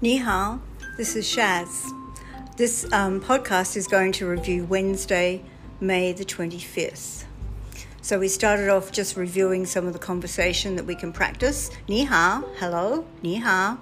[0.00, 0.60] Ni hao,
[0.96, 1.90] this is Shaz.
[2.56, 5.42] This um, podcast is going to review Wednesday,
[5.80, 7.24] May the 25th.
[8.00, 11.70] So we started off just reviewing some of the conversation that we can practice.
[11.88, 13.78] Ni hao, hello, ni hao.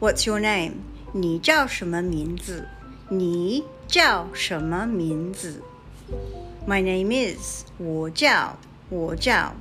[0.00, 0.84] What's your name?
[1.12, 2.68] 你叫什么名字?
[3.08, 5.62] 你叫什么名字?
[6.66, 8.58] My name is 我叫
[8.90, 9.54] 我叫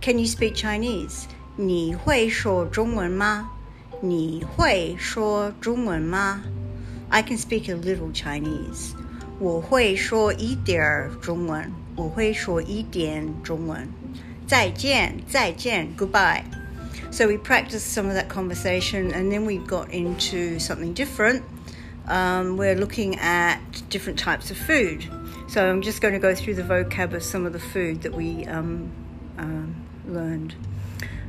[0.00, 1.24] Can you speak Chinese?
[1.56, 3.50] 你会说中文吗?
[4.00, 6.42] 你会说中文吗?
[7.08, 8.92] I can speak a little Chinese.
[9.38, 11.72] 我会说一点中文。
[11.94, 13.88] 我会说一点中文。
[14.46, 16.42] 再见，再见，goodbye.
[17.10, 21.42] So we practiced some of that conversation and then we got into something different.
[22.08, 23.58] Um, we're looking at
[23.90, 25.04] different types of food.
[25.48, 28.14] So I'm just going to go through the vocab of some of the food that
[28.14, 28.90] we um,
[29.38, 29.74] um,
[30.08, 30.54] learned.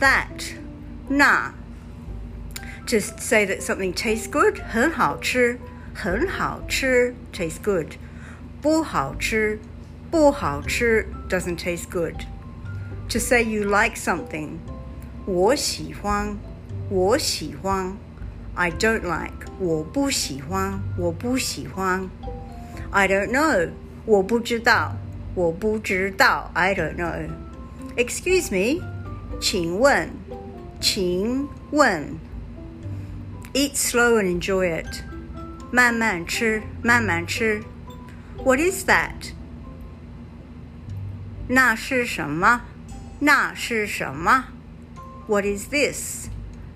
[0.00, 0.54] That,
[1.08, 1.52] 那
[2.86, 5.58] To say that something tastes good, 很好吃,
[5.94, 7.94] 很好吃 tastes good.
[8.60, 9.58] 不好吃,
[10.10, 12.26] 不好吃 doesn't taste good.
[13.08, 14.58] To say you like something,
[15.26, 16.36] 我喜欢,
[16.90, 17.96] 我喜欢
[18.54, 22.10] I don't like, 我不喜欢,我不喜欢
[22.90, 23.70] I don't know,
[24.04, 24.94] 我不知道,
[25.34, 27.28] 我不知道 I don't know.
[27.96, 28.82] Excuse me,
[29.40, 30.10] 请问,
[30.80, 32.18] 请问
[33.52, 35.02] Eat slow and enjoy it.
[35.70, 37.62] 慢慢吃,慢慢吃
[38.44, 39.32] What is that?
[41.48, 42.62] 那是什么?
[43.20, 44.46] 那是什么
[45.26, 46.28] What is this?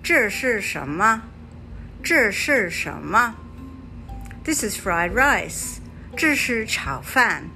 [0.03, 1.23] 这是什么?
[2.03, 3.35] 这是什么
[4.45, 5.79] This is fried rice.
[6.17, 7.51] 这是炒饭。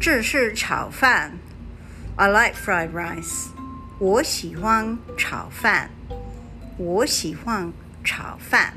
[0.00, 1.38] 这是炒饭。
[2.16, 3.48] I like fried rice.
[3.98, 5.90] 我喜欢炒饭。
[6.76, 8.74] 我喜欢炒饭。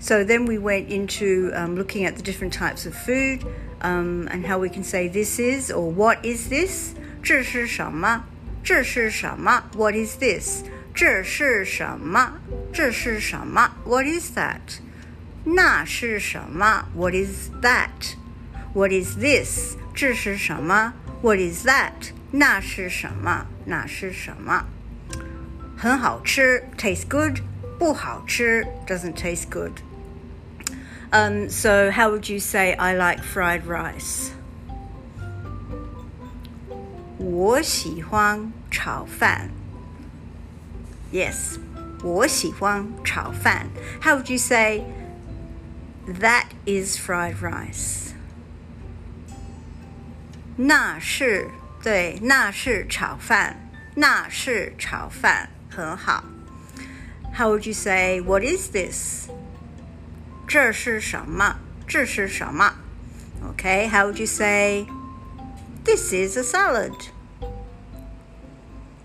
[0.00, 3.44] So then we went into um, looking at the different types of food
[3.82, 6.94] um, and how we can say this is or what is this?
[7.22, 8.24] 这是什么?
[8.64, 9.64] 这是什么?
[9.76, 10.64] What is this?
[10.94, 12.40] 这是什么?
[12.72, 13.72] 这是什么?
[13.84, 14.80] What is that?
[15.44, 16.86] 那是什么?
[16.94, 18.16] What is that?
[18.72, 19.76] What is this?
[19.94, 20.94] 这是什么?
[21.22, 22.12] What is that?
[22.32, 23.46] 那是什么?
[23.64, 24.64] 那是什么?
[25.76, 27.40] 很好吃 tastes good
[27.78, 29.72] 不好吃 doesn't taste good.
[31.12, 34.30] Um, so how would you say I like fried rice?
[37.18, 39.50] 我喜欢炒饭
[41.12, 41.58] Yes,
[42.02, 43.66] 我喜欢炒饭
[44.00, 44.84] How would you say
[46.20, 48.12] that is fried rice?
[50.56, 51.48] 那是
[51.84, 56.24] 对，那是炒饭，那是炒饭，很好。
[57.34, 59.28] How would you say what is this?
[60.46, 61.56] 这是什么？
[61.86, 62.74] 这是什么？
[63.42, 64.86] Okay, how would you say
[65.84, 66.92] this is a salad?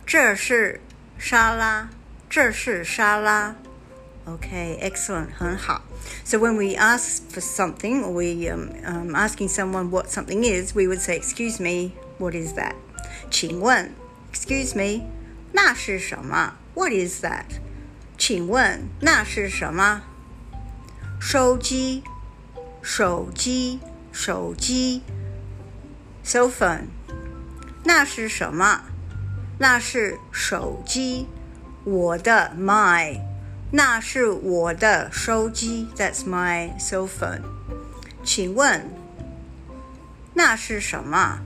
[0.05, 0.81] 这是
[1.17, 1.89] 沙拉，
[2.29, 3.55] 这是沙拉。
[4.29, 5.83] Okay, excellent, 很好。
[6.23, 10.87] So when we ask for something, or we um, um, asking someone what something is, we
[10.87, 12.73] would say, "Excuse me, what is that?"
[13.29, 13.91] 请问，
[14.33, 15.03] Excuse me,
[15.51, 16.55] 那是什么？
[16.73, 17.45] What is that?
[18.17, 20.01] 请问那是什么？
[21.19, 22.03] 手机，
[22.81, 23.79] 手机，
[24.11, 25.03] 手机，
[26.25, 26.87] cell phone。
[27.83, 28.81] 那是什么？
[29.59, 31.27] 那是手机。
[31.83, 33.21] 我的，my。
[33.72, 37.42] 那是我的手机，That's my cell phone。
[38.24, 38.90] 请问，
[40.34, 41.40] 那是什么？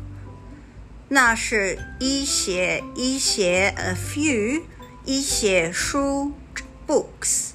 [1.09, 4.63] 那是一些一些，a few，
[5.05, 6.33] 一些书
[6.87, 7.51] ，books。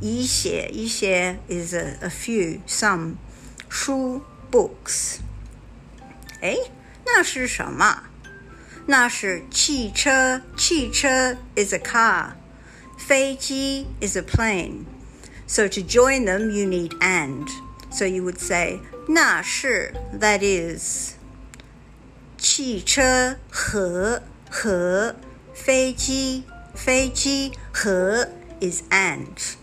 [0.00, 3.14] 一些一些 is a a few some
[3.68, 5.18] 书 books。
[6.40, 6.56] 哎，
[7.06, 8.04] 那是什么？
[8.86, 12.32] 那是汽车，汽车 is a car。
[13.03, 14.85] 飞机 is a plane.
[15.47, 17.47] So to join them, you need and.
[17.91, 21.13] So you would say 那是 that is
[22.37, 25.15] 汽车和和
[25.53, 26.43] 飞机
[26.75, 28.27] 飞机和
[28.61, 29.55] is and.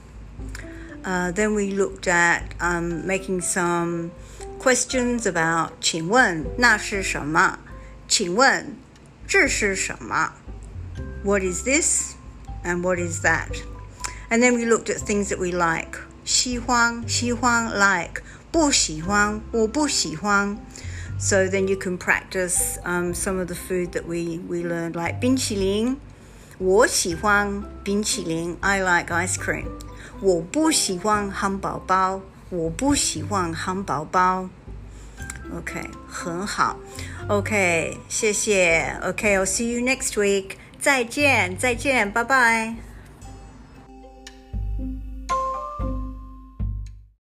[1.04, 4.10] Uh, then we looked at um, making some
[4.58, 7.60] questions about 请问那是什么?
[8.08, 8.76] 请问
[9.28, 10.32] 这是什么?
[11.22, 12.16] What is this?
[12.64, 13.62] And what is that?
[14.30, 15.98] And then we looked at things that we like.
[16.24, 18.22] 喜欢,喜欢 like.
[18.50, 20.58] 不喜欢,我不喜欢.
[21.18, 25.20] So then you can practice um, some of the food that we, we learned, like
[25.20, 25.98] 冰淇淋.
[26.58, 28.56] 我喜欢冰淇淋.
[28.60, 29.66] I like ice cream.
[30.20, 32.22] 我不喜欢汉堡包。
[32.48, 34.48] 我不喜欢汉堡包。
[35.54, 36.78] OK，很好。
[37.28, 38.98] OK，谢谢。
[39.02, 40.56] OK，I'll see you next week。
[40.81, 42.90] 再见，再见，拜拜。